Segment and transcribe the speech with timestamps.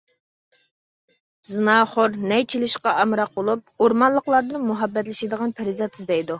[1.49, 6.29] زىناخور، نەي چېلىشقا ئامراق بولۇپ، ئورمانلىقلاردىن مۇھەببەتلىشىدىغان پەرىزات ئىزدەيدۇ.